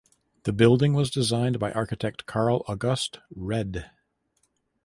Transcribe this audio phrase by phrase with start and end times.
[0.45, 3.87] The building was designed by architect Karl August Wrede.